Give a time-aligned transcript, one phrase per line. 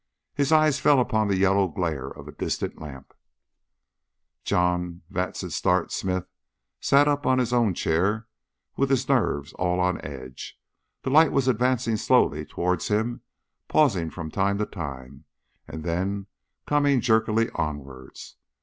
[0.33, 3.13] His eyes fell upon the yellow glare of a distant lamp.
[4.43, 6.25] John Vansittart Smith
[6.79, 8.25] sat up on his chair
[8.75, 10.59] with his nerves all on edge.
[11.03, 13.21] The light was advancing slowly towards him,
[13.67, 15.25] pausing from time to time,
[15.67, 16.25] and then
[16.65, 18.37] coming jerkily onwards.